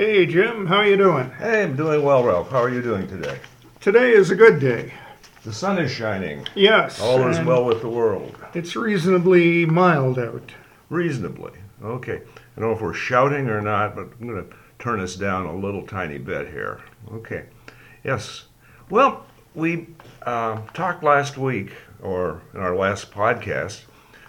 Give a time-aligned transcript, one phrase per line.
[0.00, 1.30] Hey Jim, how are you doing?
[1.32, 2.48] Hey, I'm doing well, Ralph.
[2.50, 3.38] How are you doing today?
[3.80, 4.92] Today is a good day.
[5.42, 6.46] The sun is shining.
[6.54, 7.00] Yes.
[7.00, 8.36] All is well with the world.
[8.52, 10.52] It's reasonably mild out.
[10.90, 11.52] Reasonably.
[11.82, 12.16] Okay.
[12.16, 15.46] I don't know if we're shouting or not, but I'm going to turn us down
[15.46, 16.80] a little tiny bit here.
[17.10, 17.46] Okay.
[18.04, 18.46] Yes.
[18.90, 19.86] Well, we
[20.22, 21.72] uh, talked last week,
[22.02, 23.84] or in our last podcast,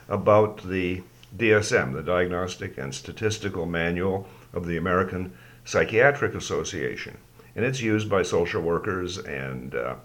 [0.07, 1.03] about the
[1.37, 5.33] DSM, the Diagnostic and Statistical Manual of the American
[5.65, 7.17] Psychiatric Association.
[7.55, 9.95] And it's used by social workers and uh,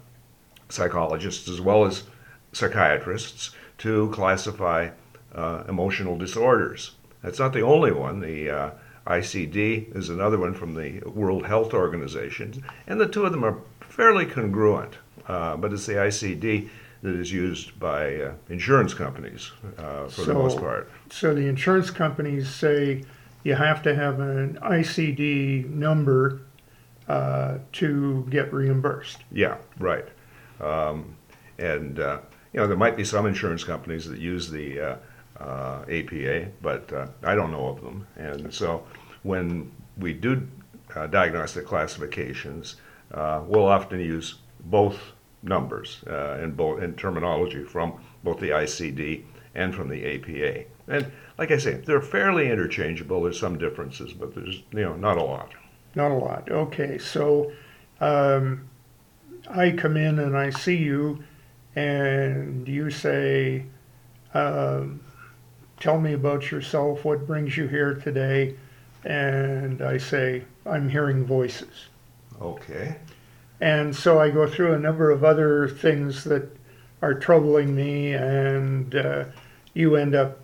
[0.68, 2.04] psychologists as well as
[2.52, 4.90] psychiatrists to classify
[5.34, 6.92] uh, emotional disorders.
[7.22, 8.20] That's not the only one.
[8.20, 8.70] The uh,
[9.06, 13.58] ICD is another one from the World Health Organization, and the two of them are
[13.80, 14.94] fairly congruent.
[15.28, 16.68] Uh, but it's the ICD
[17.02, 20.90] that is used by uh, insurance companies uh, for the most part.
[21.10, 23.04] So the insurance companies say
[23.44, 26.40] you have to have an ICD number
[27.08, 29.18] uh, to get reimbursed.
[29.30, 30.06] Yeah, right.
[30.60, 31.16] Um,
[31.58, 32.20] and uh,
[32.52, 34.96] you know there might be some insurance companies that use the uh,
[35.40, 38.06] uh, APA, but uh, I don't know of them.
[38.16, 38.86] And so
[39.22, 40.46] when we do
[40.94, 42.76] uh, diagnostic classifications,
[43.12, 44.98] uh, we'll often use both
[45.42, 50.64] numbers uh, and both in terminology from both the ICD and from the APA.
[50.88, 53.22] And like I say, they're fairly interchangeable.
[53.22, 55.52] There's some differences, but there's you know not a lot.
[55.94, 56.50] Not a lot.
[56.50, 57.52] Okay, so
[58.00, 58.68] um,
[59.48, 61.22] I come in and I see you,
[61.74, 63.64] and you say,
[64.34, 65.00] um,
[65.78, 67.04] "Tell me about yourself.
[67.04, 68.54] What brings you here today?"
[69.04, 71.88] And I say, "I'm hearing voices."
[72.40, 72.96] Okay.
[73.60, 76.54] And so I go through a number of other things that
[77.00, 79.24] are troubling me, and uh,
[79.74, 80.40] you end up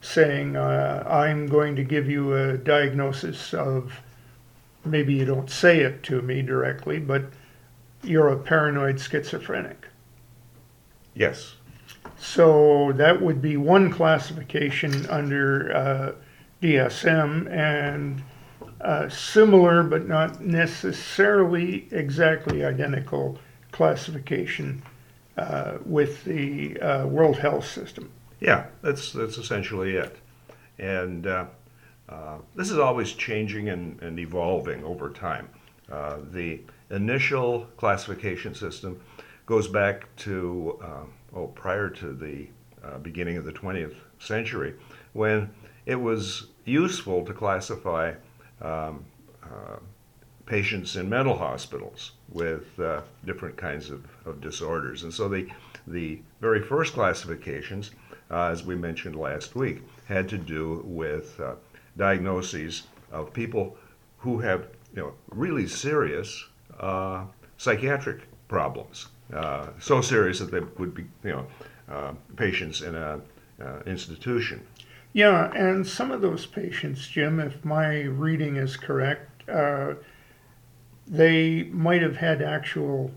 [0.00, 3.92] saying, uh, I'm going to give you a diagnosis of,
[4.84, 7.24] maybe you don't say it to me directly, but
[8.02, 9.86] you're a paranoid schizophrenic.
[11.14, 11.54] Yes.
[12.18, 16.12] So that would be one classification under uh,
[16.62, 18.22] DSM and
[18.80, 23.38] uh, similar but not necessarily exactly identical
[23.72, 24.82] classification
[25.36, 28.10] uh, with the uh, World Health System.
[28.40, 30.16] Yeah, that's that's essentially it.
[30.78, 31.46] And uh,
[32.08, 35.48] uh, this is always changing and, and evolving over time.
[35.90, 36.60] Uh, the
[36.90, 39.00] initial classification system
[39.46, 42.48] goes back to uh, oh prior to the
[42.84, 44.74] uh, beginning of the 20th century,
[45.12, 45.50] when
[45.86, 48.12] it was useful to classify
[48.60, 49.04] um,
[49.42, 49.76] uh,
[50.46, 55.04] patients in mental hospitals with uh, different kinds of, of disorders.
[55.04, 55.48] And so the,
[55.86, 57.92] the very first classifications,
[58.30, 61.54] uh, as we mentioned last week, had to do with uh,
[61.96, 63.76] diagnoses of people
[64.18, 66.48] who have you know, really serious
[66.80, 67.24] uh,
[67.56, 69.08] psychiatric problems.
[69.32, 71.46] Uh, so serious that they would be you know,
[71.88, 73.22] uh, patients in an
[73.86, 74.60] institution.
[75.12, 79.94] Yeah, and some of those patients, Jim, if my reading is correct, uh,
[81.06, 83.10] they might have had actual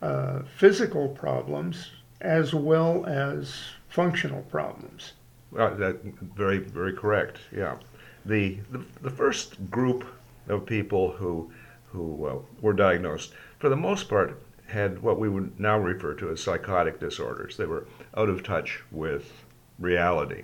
[0.00, 3.54] uh, physical problems as well as
[3.88, 5.12] functional problems.
[5.56, 6.02] Uh, that
[6.36, 7.38] very very correct.
[7.54, 7.76] Yeah,
[8.24, 10.04] the the, the first group
[10.48, 11.50] of people who
[11.94, 16.30] who uh, were diagnosed, for the most part, had what we would now refer to
[16.30, 17.56] as psychotic disorders.
[17.56, 19.44] They were out of touch with
[19.78, 20.42] reality,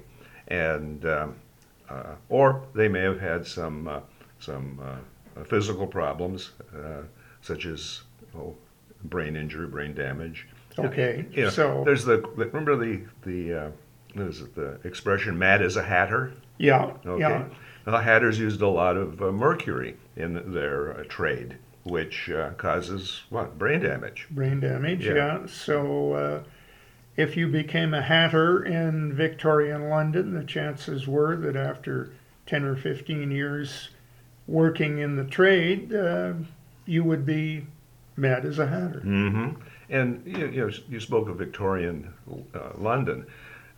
[0.48, 1.36] and um,
[1.88, 4.00] uh, or they may have had some uh,
[4.38, 7.02] some uh, physical problems, uh,
[7.42, 8.02] such as
[8.36, 8.54] oh,
[9.04, 10.46] brain injury, brain damage.
[10.78, 13.70] Okay, You know, so there's the remember the the uh,
[14.14, 16.32] what is it the expression "mad as a hatter"?
[16.58, 17.44] yeah, Okay, yeah,
[17.86, 23.22] well, hatters used a lot of uh, mercury in their uh, trade, which uh, causes
[23.30, 24.26] what brain damage.
[24.30, 25.06] brain damage.
[25.06, 25.14] Yeah.
[25.14, 25.46] Yeah.
[25.46, 26.42] So uh,
[27.16, 32.12] if you became a hatter in Victorian London, the chances were that after
[32.46, 33.90] ten or fifteen years
[34.46, 36.32] working in the trade, uh,
[36.86, 37.66] you would be
[38.16, 39.02] mad as a hatter.
[39.04, 39.60] Mm-hmm.
[39.88, 42.12] And you, you know, you spoke of Victorian
[42.54, 43.26] uh, London.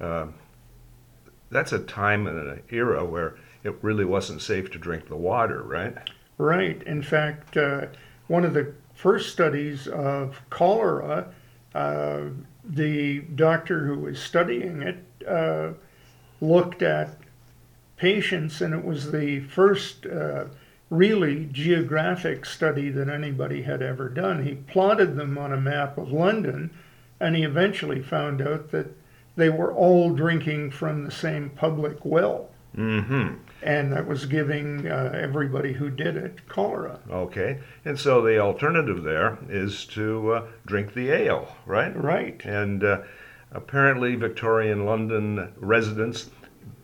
[0.01, 0.27] Uh,
[1.51, 5.63] that's a time and an era where it really wasn't safe to drink the water,
[5.63, 5.97] right?
[6.39, 6.83] Right.
[6.85, 7.87] In fact, uh,
[8.29, 11.33] one of the first studies of cholera
[11.75, 12.29] Uh,
[12.65, 15.73] the doctor who was studying it uh,
[16.41, 17.17] looked at
[17.97, 20.45] patients, and it was the first uh,
[20.91, 24.45] really geographic study that anybody had ever done.
[24.45, 26.71] He plotted them on a map of London,
[27.19, 28.89] and he eventually found out that
[29.37, 32.51] they were all drinking from the same public well.
[32.77, 33.37] Mm-hmm.
[33.63, 36.99] And that was giving uh, everybody who did it cholera.
[37.11, 37.61] Okay.
[37.85, 41.97] And so the alternative there is to uh, drink the ale, right?
[41.97, 42.45] Right.
[42.45, 43.03] And uh,
[43.53, 46.31] apparently, Victorian London residents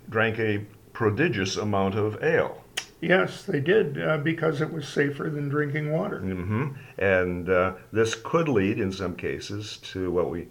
[0.08, 2.62] drank a prodigious amount of ale.
[3.00, 6.19] Yes, they did uh, because it was safer than drinking water.
[6.19, 10.48] hmm And uh, this could lead, in some cases, to what we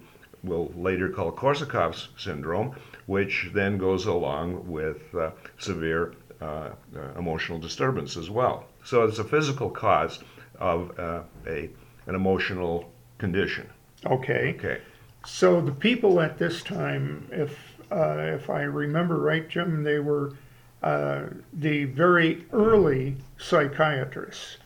[0.48, 2.74] will later call Korsakoff's syndrome,
[3.06, 6.72] which then goes along with uh, severe uh, uh,
[7.18, 8.66] emotional disturbance as well.
[8.84, 10.20] So it's a physical cause
[10.58, 11.68] of uh, a,
[12.06, 13.68] an emotional condition.
[14.06, 14.54] Okay.
[14.56, 14.80] Okay.
[15.26, 17.58] So the people at this time, if
[17.90, 20.34] uh, if I remember right, Jim, they were
[20.82, 24.58] uh, the very early psychiatrists,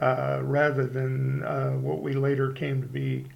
[0.00, 3.26] uh, rather than uh, what we later came to be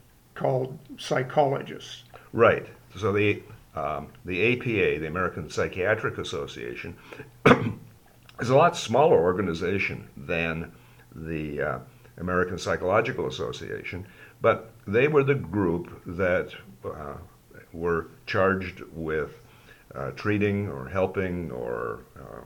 [0.43, 2.03] called psychologists.
[2.33, 2.67] Right.
[2.97, 3.43] So the
[3.75, 6.94] um, the APA, the American Psychiatric Association,
[8.41, 10.73] is a lot smaller organization than
[11.15, 11.79] the uh,
[12.19, 14.06] American Psychological Association,
[14.43, 16.53] but they were the group that
[16.85, 17.15] uh,
[17.73, 19.41] were charged with
[19.94, 22.41] uh, treating or helping or uh,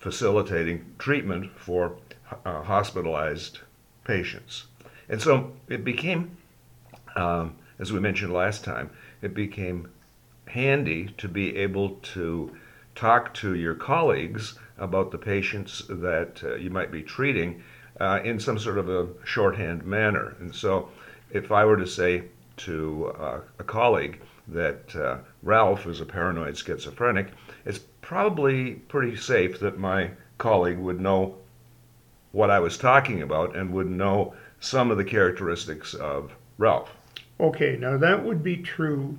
[0.00, 1.96] facilitating treatment for
[2.44, 3.60] uh, hospitalized
[4.04, 4.66] patients.
[5.08, 6.36] And so it became,
[7.16, 8.90] um, as we mentioned last time,
[9.22, 9.90] it became
[10.46, 12.54] handy to be able to
[12.94, 17.62] talk to your colleagues about the patients that uh, you might be treating
[18.00, 20.36] uh, in some sort of a shorthand manner.
[20.40, 20.88] And so
[21.30, 22.24] if I were to say
[22.58, 27.28] to uh, a colleague that uh, Ralph is a paranoid schizophrenic,
[27.64, 31.36] it's probably pretty safe that my colleague would know
[32.32, 36.90] what I was talking about and would know some of the characteristics of Ralph.
[37.42, 39.18] Okay, now that would be true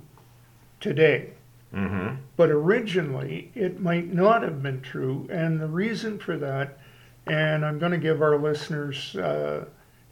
[0.80, 1.28] today.
[1.74, 2.16] Mm-hmm.
[2.36, 5.28] But originally, it might not have been true.
[5.30, 6.78] And the reason for that,
[7.26, 9.66] and I'm going to give our listeners uh,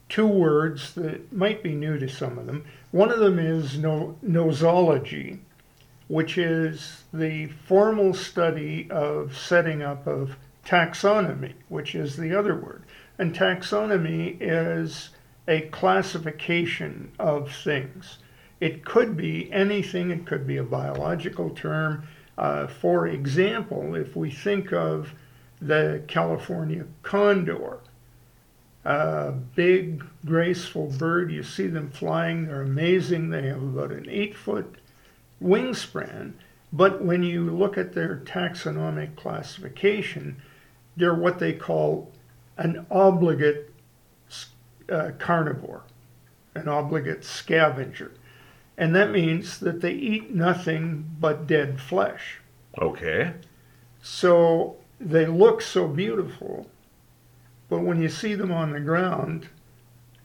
[0.09, 2.65] two words that might be new to some of them.
[2.91, 5.39] One of them is no, nosology,
[6.07, 10.35] which is the formal study of setting up of
[10.65, 12.83] taxonomy, which is the other word.
[13.17, 15.09] And taxonomy is
[15.47, 18.19] a classification of things.
[18.59, 22.07] It could be anything, it could be a biological term.
[22.37, 25.13] Uh, for example, if we think of
[25.61, 27.79] the California condor,
[28.85, 33.29] a big, graceful bird, you see them flying, they're amazing.
[33.29, 34.75] They have about an eight foot
[35.41, 36.33] wingspan.
[36.71, 40.41] But when you look at their taxonomic classification,
[40.97, 42.11] they're what they call
[42.57, 43.72] an obligate
[44.93, 45.83] uh, carnivore,
[46.55, 48.11] an obligate scavenger.
[48.77, 52.39] And that means that they eat nothing but dead flesh.
[52.79, 53.33] Okay.
[54.01, 56.69] So they look so beautiful,
[57.69, 59.49] but when you see them on the ground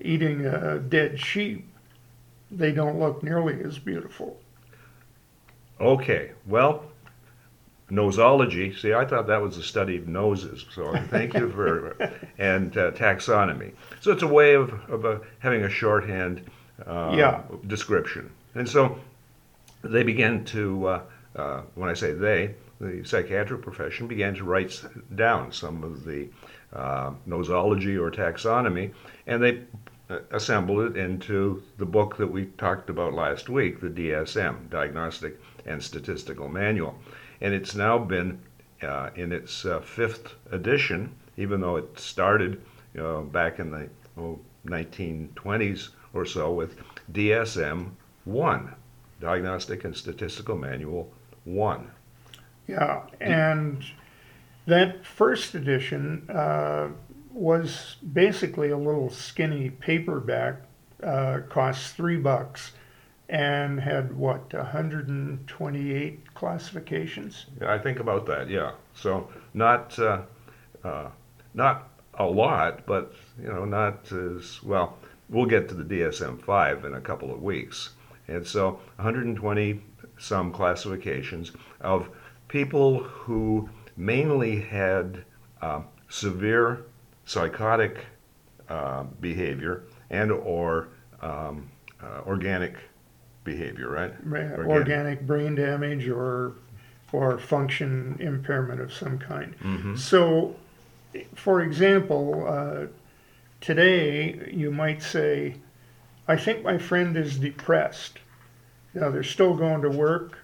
[0.00, 1.66] eating a dead sheep,
[2.50, 4.40] they don't look nearly as beautiful.
[5.80, 6.32] Okay.
[6.46, 6.84] Well,
[7.90, 8.78] nosology.
[8.78, 10.64] See, I thought that was the study of noses.
[10.74, 11.96] So thank you for
[12.38, 13.72] and uh, taxonomy.
[14.00, 16.42] So it's a way of of uh, having a shorthand
[16.86, 17.42] uh, Yeah.
[17.66, 18.30] description.
[18.54, 18.98] And so
[19.82, 20.86] they began to.
[20.86, 21.00] Uh,
[21.36, 24.82] uh, when I say they, the psychiatric profession began to write
[25.14, 26.28] down some of the
[26.72, 28.90] uh, nosology or taxonomy,
[29.26, 29.60] and they
[30.32, 35.80] assembled it into the book that we talked about last week, the DSM, Diagnostic and
[35.82, 36.98] Statistical Manual.
[37.40, 38.40] And it's now been
[38.82, 42.60] uh, in its uh, fifth edition, even though it started
[42.98, 46.76] know, back in the oh, 1920s or so with
[47.12, 47.90] DSM
[48.24, 48.74] 1,
[49.20, 51.10] Diagnostic and Statistical Manual
[51.44, 51.90] 1.
[52.66, 53.82] Yeah, and
[54.66, 56.88] that first edition uh,
[57.32, 60.56] was basically a little skinny paperback,
[61.02, 62.72] uh, cost three bucks,
[63.28, 67.46] and had what 128 classifications.
[67.66, 68.48] I think about that.
[68.48, 68.72] Yeah.
[68.94, 70.22] So not uh,
[70.82, 71.08] uh,
[71.54, 74.96] not a lot, but you know, not as well.
[75.28, 77.90] We'll get to the DSM five in a couple of weeks,
[78.28, 79.82] and so 120
[80.16, 82.08] some classifications of
[82.48, 85.24] people who mainly had
[85.60, 86.84] uh, severe
[87.24, 88.06] psychotic
[88.68, 90.88] uh, behavior and or
[91.20, 91.70] um,
[92.02, 92.74] uh, organic
[93.48, 94.12] behavior, right?
[94.58, 94.68] Organic.
[94.68, 95.26] Organic.
[95.26, 96.54] brain damage or
[97.12, 99.54] or function impairment of some kind.
[99.60, 99.96] Mm-hmm.
[99.96, 100.54] So,
[101.34, 102.86] for example, uh,
[103.62, 105.56] today you might say,
[106.26, 108.18] I think my friend is depressed.
[108.92, 110.38] Now, they're still going to work,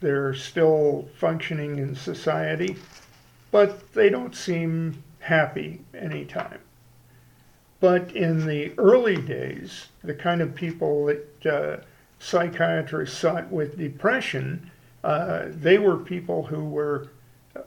[0.00, 2.76] they're still functioning in society,
[3.50, 6.60] but they don't seem happy anytime.
[7.80, 11.76] But in the early days, the kind of people that uh,
[12.22, 14.70] psychiatrists sought with depression,
[15.02, 17.08] uh, they were people who were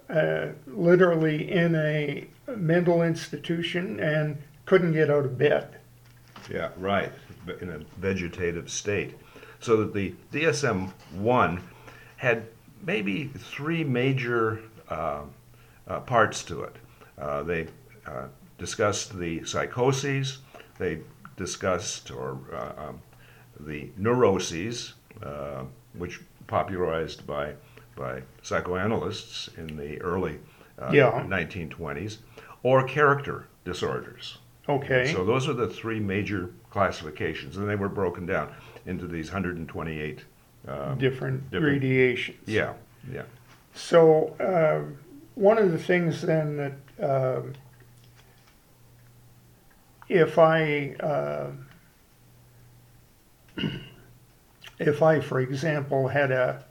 [0.09, 5.77] uh, literally in a mental institution and couldn't get out of bed.
[6.49, 7.11] Yeah, right.
[7.61, 9.15] In a vegetative state.
[9.59, 11.61] So that the DSM 1
[12.15, 12.47] had
[12.85, 15.23] maybe three major uh,
[15.87, 16.75] uh, parts to it.
[17.17, 17.67] Uh, they
[18.07, 20.39] uh, discussed the psychoses,
[20.77, 20.99] they
[21.35, 22.37] discussed or
[22.77, 23.01] um,
[23.59, 24.93] the neuroses,
[25.23, 27.53] uh, which popularized by
[27.95, 30.37] by psychoanalysts in the early
[30.77, 31.23] uh, Yeah.
[31.27, 32.17] 1920s,
[32.61, 34.39] or character disorders.
[34.67, 35.13] Okay.
[35.13, 38.53] So those are the three major classifications, and they were broken down
[38.85, 40.25] into these 128.
[40.67, 42.39] Um, different, different- gradations.
[42.47, 42.73] yeah,
[43.11, 43.21] yeah.
[43.75, 44.81] So, uh,
[45.35, 46.73] one of the things then that
[47.39, 47.53] um
[50.09, 51.51] if I uh,
[54.79, 56.63] if I, for example, had a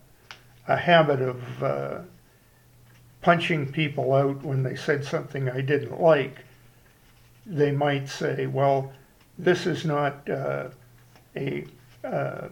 [0.66, 1.98] a habit of uh,
[3.20, 6.38] punching people out when they said something I didn't like,
[7.44, 8.92] they might say, "Well,
[9.38, 10.68] this is not uh,
[11.36, 11.66] a
[12.02, 12.48] uh,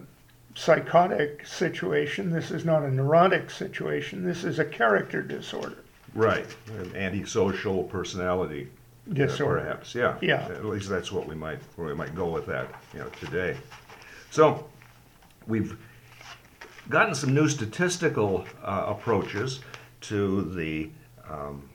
[0.55, 2.31] psychotic situation.
[2.31, 4.23] This is not a neurotic situation.
[4.23, 5.77] This is a character disorder.
[6.13, 8.69] Right, an antisocial personality
[9.09, 9.61] uh, Disorder.
[9.61, 9.95] perhaps.
[9.95, 10.45] Yeah, Yeah.
[10.45, 13.57] At least that's what we might where we might go with that, you know, today.
[14.29, 14.67] So
[15.47, 15.77] we've
[16.89, 19.61] gotten some new statistical uh, approaches
[20.01, 20.89] to the
[21.29, 21.69] um,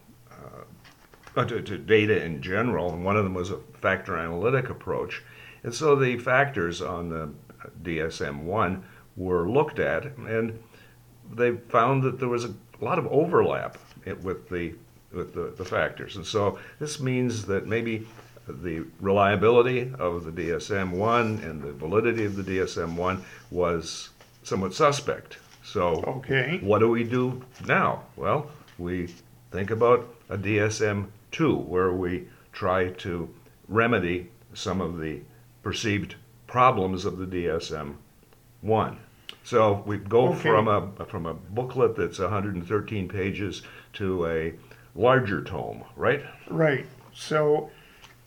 [1.37, 5.23] uh, to, to data in general, and one of them was a factor analytic approach.
[5.63, 7.31] And so the factors on the
[7.83, 8.85] DSM 1
[9.17, 10.59] were looked at, and
[11.33, 13.79] they found that there was a lot of overlap
[14.23, 14.75] with the
[15.13, 16.17] with the, the factors.
[16.17, 18.07] And so this means that maybe
[18.49, 24.11] the reliability of the DSM 1 and the validity of the DSM 1 was
[24.43, 25.39] somewhat suspect.
[25.63, 26.59] So Okay.
[26.63, 28.03] what do we do now?
[28.17, 29.09] Well, we
[29.51, 33.29] think about a DSM 2 where we try to
[33.69, 35.21] remedy some of the
[35.63, 36.15] perceived
[36.47, 37.95] problems of the DSM
[38.63, 38.97] 1.
[39.45, 40.39] So we go Okay.
[40.41, 43.63] from a from a booklet that's 113 pages
[43.95, 44.55] to a
[44.95, 46.23] larger tome, right?
[46.51, 46.87] Right.
[47.15, 47.71] So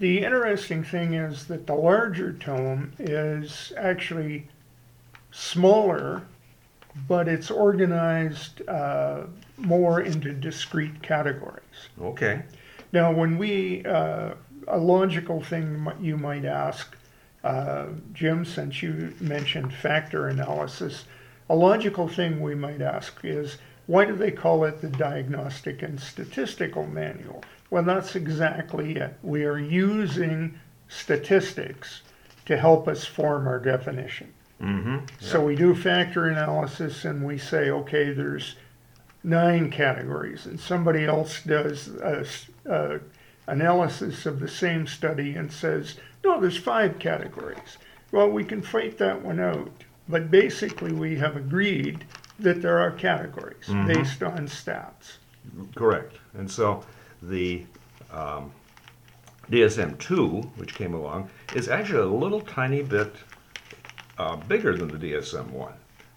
[0.02, 4.48] the interesting thing is that the larger tome is actually
[5.30, 6.24] smaller,
[7.08, 9.28] but it's organized uh,
[9.58, 11.90] more into discrete categories.
[12.02, 12.42] Okay.
[12.92, 14.32] Now, when we, uh,
[14.68, 16.98] a logical thing you might ask,
[17.44, 21.06] uh, Jim, since you mentioned factor analysis,
[21.48, 26.00] a logical thing we might ask is why do they call it the Diagnostic and
[26.00, 27.44] Statistical Manual?
[27.72, 29.16] Well, that's exactly it.
[29.24, 30.60] We are using
[30.90, 32.02] statistics
[32.46, 34.32] to help us form our definition.
[34.62, 35.06] Mm-hmm.
[35.20, 38.56] So we do factor analysis and we say, okay, there's
[39.24, 42.26] nine categories, and somebody else does a,
[42.66, 43.00] a
[43.48, 47.78] analysis of the same study and says, no, there's five categories.
[48.12, 49.72] Well, we can fight that one out,
[50.10, 52.06] but basically we have agreed
[52.40, 55.18] that there are categories based on stats.
[55.76, 56.18] Correct.
[56.34, 56.84] And so
[57.22, 57.64] the
[58.12, 58.52] um,
[59.50, 63.14] DSM 2, which came along, is actually a little tiny bit
[64.18, 65.74] uh, bigger than the DSM 1.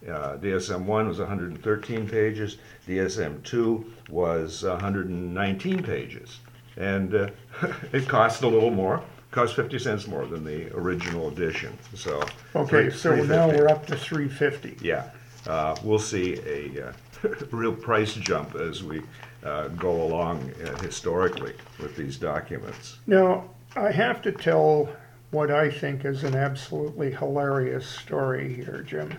[0.07, 2.57] Uh, DSM 1 was 113 pages,
[2.87, 6.39] DSM 2 was 119 pages.
[6.77, 7.29] And uh,
[7.91, 11.77] it cost a little more, cost 50 cents more than the original edition.
[11.95, 12.21] So,
[12.55, 14.77] Okay, three- so now we're up to 350.
[14.85, 15.09] Yeah,
[15.47, 16.93] uh, we'll see a uh,
[17.51, 19.01] real price jump as we
[19.45, 22.97] uh, go along uh, historically with these documents.
[23.07, 24.89] Now, I have to tell
[25.31, 29.13] what I think is an absolutely hilarious story here, Jim.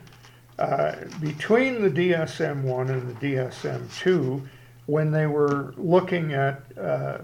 [0.58, 4.42] Uh, between the DSM 1 and the DSM 2,
[4.86, 7.18] when they were looking at uh,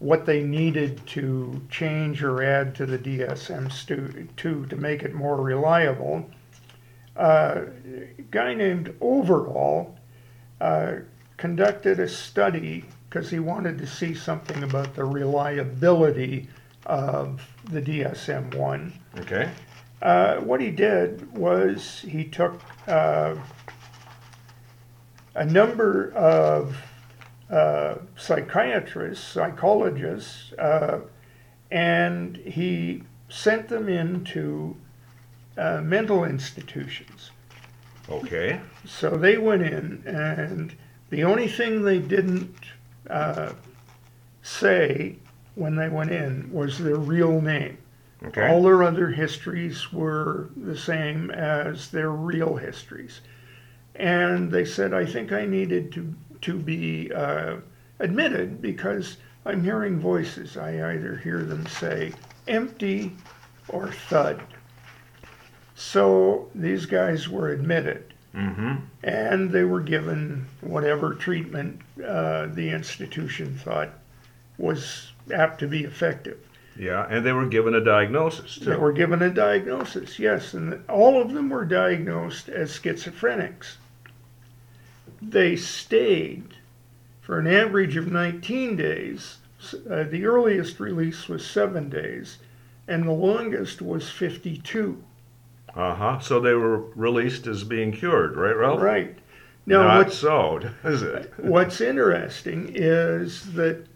[0.00, 5.40] what they needed to change or add to the DSM 2 to make it more
[5.40, 6.28] reliable,
[7.16, 7.62] uh,
[8.18, 9.96] a guy named Overall
[10.60, 10.96] uh,
[11.36, 16.48] conducted a study because he wanted to see something about the reliability
[16.86, 18.92] of the DSM 1.
[19.20, 19.50] Okay?
[20.02, 23.34] Uh, what he did was he took uh,
[25.34, 26.76] a number of
[27.50, 31.00] uh, psychiatrists, psychologists, uh,
[31.70, 34.76] and he sent them into
[35.56, 37.30] uh, mental institutions.
[38.08, 38.60] Okay.
[38.84, 40.74] So they went in, and
[41.14, 42.56] the only thing they didn't
[43.08, 43.52] uh,
[44.42, 45.14] say
[45.54, 47.78] when they went in was their real name.
[48.24, 48.48] Okay.
[48.48, 53.20] All their other histories were the same as their real histories.
[53.94, 57.58] And they said, I think I needed to, to be uh,
[58.00, 60.56] admitted because I'm hearing voices.
[60.56, 62.12] I either hear them say
[62.48, 63.12] empty
[63.68, 64.42] or thud.
[65.76, 68.74] So these guys were admitted Mm-hmm.
[69.04, 73.90] and they were given whatever treatment uh, the institution thought
[74.58, 76.38] was apt to be effective.
[76.76, 81.22] Yeah, and they were given a diagnosis They were given a diagnosis, yes, and all
[81.22, 83.76] of them were diagnosed as schizophrenics.
[85.22, 86.56] They stayed
[87.20, 89.36] for an average of 19 days.
[89.88, 92.38] Uh, the earliest release was seven days,
[92.88, 95.02] and the longest was 52.
[95.76, 96.18] Uh huh.
[96.20, 98.80] So they were released as being cured, right, Ralph?
[98.80, 99.16] Right.
[99.66, 101.32] Now, Not what's, so, is it?
[101.38, 103.86] what's interesting is that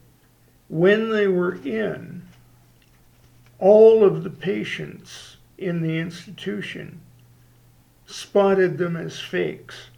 [0.68, 2.22] when they were in,
[3.58, 7.00] all of the patients in the institution
[8.06, 9.88] spotted them as fakes,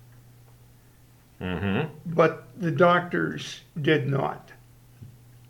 [1.40, 1.88] Mm-hmm.
[2.04, 4.52] but the doctors did not.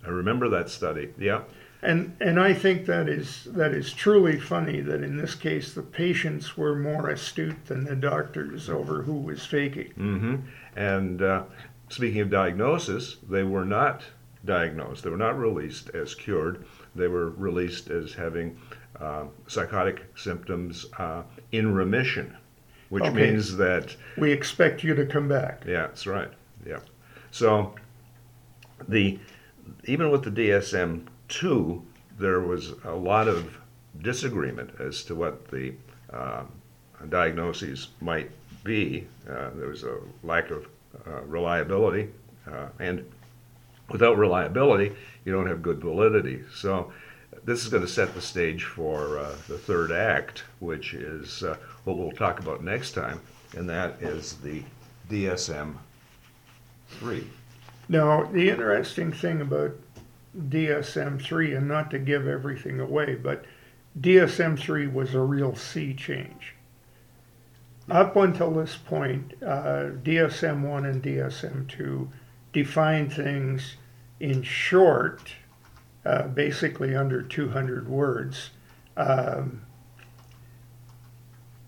[0.07, 1.13] I remember that study.
[1.19, 1.43] Yeah.
[1.83, 5.83] And and I think that is that is truly funny that in this case the
[5.83, 9.93] patients were more astute than the doctors over who was faking.
[9.99, 10.37] Mm-hmm.
[10.77, 11.45] And uh,
[11.89, 14.03] speaking of diagnosis, they were not
[14.45, 15.05] diagnosed.
[15.05, 16.65] They were not released as cured.
[16.95, 18.59] They were released as having
[19.01, 21.23] uh, psychotic symptoms uh,
[21.53, 22.37] in remission,
[22.91, 23.31] which Okay.
[23.31, 25.63] means that We expect you to come back.
[25.67, 26.31] Yeah, that's right.
[26.67, 26.81] Yeah.
[27.31, 27.75] So
[28.89, 29.19] the
[29.85, 31.83] even with the DSM two,
[32.19, 33.57] there was a lot of
[34.03, 35.73] disagreement as to what the
[36.13, 36.49] um,
[37.09, 38.31] diagnoses might
[38.63, 39.07] be.
[39.29, 40.67] Uh, there was a lack of
[41.07, 42.11] uh, reliability,
[42.51, 43.11] uh, and
[43.89, 46.43] without reliability, you don't have good validity.
[46.55, 46.93] So
[47.45, 51.57] this is going to set the stage for uh, the third act, which is uh,
[51.85, 53.21] what we'll talk about next time,
[53.57, 54.63] and that is the
[55.09, 55.75] DSM
[56.89, 57.27] three.
[57.89, 59.73] Now, the interesting thing about
[60.39, 63.45] DSM 3, and not to give everything away, but
[63.99, 66.55] DSM 3 was a real sea change.
[67.91, 72.09] Up until this point, uh, DSM 1 and DSM 2
[72.53, 73.77] defined things
[74.21, 75.35] in short,
[76.05, 78.51] uh, basically under 200 words,
[78.97, 79.63] um,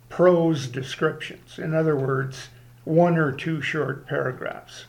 [0.09, 1.59] prose descriptions.
[1.59, 2.51] In other words,
[2.85, 4.85] one or two short paragraphs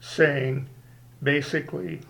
[0.00, 0.68] saying
[1.22, 2.00] basically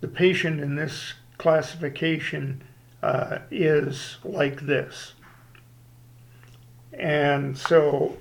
[0.00, 2.62] the patient in this classification
[3.02, 5.14] uh, is like this.
[6.92, 8.16] And so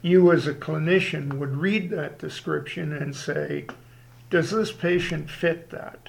[0.00, 3.66] you, as a clinician, would read that description and say,
[4.30, 6.08] Does this patient fit that?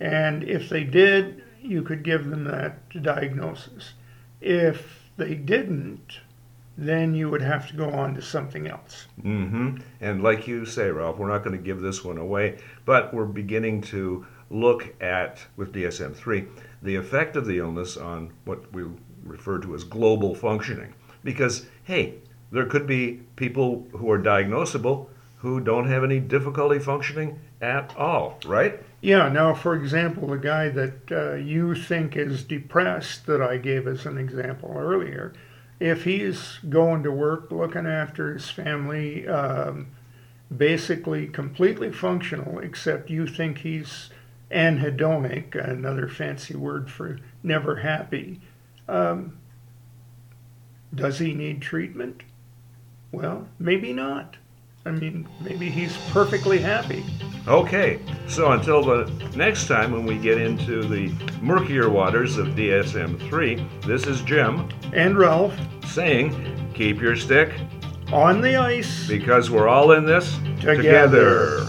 [0.00, 3.94] And if they did, you could give them that diagnosis.
[4.40, 6.18] If they didn't,
[6.76, 9.06] then you would have to go on to something else.
[9.22, 9.78] Mm-hmm.
[10.00, 13.26] And like you say, Ralph, we're not going to give this one away, but we're
[13.26, 16.46] beginning to look at, with DSM 3,
[16.82, 18.84] the effect of the illness on what we
[19.24, 20.94] refer to as global functioning.
[21.22, 22.14] Because, hey,
[22.50, 25.08] there could be people who are diagnosable
[25.44, 28.82] who don't have any difficulty functioning at all, right?
[29.02, 33.86] Yeah, now, for example, the guy that uh, you think is depressed, that I gave
[33.86, 35.34] as an example earlier,
[35.80, 39.88] if he's going to work, looking after his family, um,
[40.54, 44.10] basically completely functional, except you think he's
[44.50, 48.40] anhedonic, another fancy word for never happy,
[48.88, 49.38] um,
[50.94, 52.22] does he need treatment?
[53.10, 54.36] Well, maybe not.
[54.86, 57.04] I mean, maybe he's perfectly happy.
[57.48, 61.08] Okay, so until the next time when we get into the
[61.40, 65.54] murkier waters of DSM 3, this is Jim And Ralph,
[65.86, 67.52] saying, keep your stick
[68.12, 69.06] on the ice.
[69.08, 70.76] because we're all in this Together.
[70.76, 71.66] together.